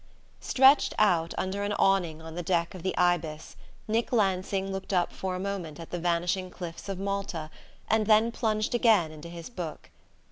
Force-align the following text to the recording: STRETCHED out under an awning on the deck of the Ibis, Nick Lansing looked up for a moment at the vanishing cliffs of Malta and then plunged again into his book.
STRETCHED 0.39 0.95
out 0.97 1.31
under 1.37 1.61
an 1.61 1.73
awning 1.73 2.23
on 2.23 2.33
the 2.33 2.41
deck 2.41 2.73
of 2.73 2.81
the 2.81 2.97
Ibis, 2.97 3.55
Nick 3.87 4.11
Lansing 4.11 4.71
looked 4.71 4.91
up 4.93 5.13
for 5.13 5.35
a 5.35 5.39
moment 5.39 5.79
at 5.79 5.91
the 5.91 5.99
vanishing 5.99 6.49
cliffs 6.49 6.89
of 6.89 6.97
Malta 6.97 7.51
and 7.87 8.07
then 8.07 8.31
plunged 8.31 8.73
again 8.73 9.11
into 9.11 9.29
his 9.29 9.47
book. 9.51 9.91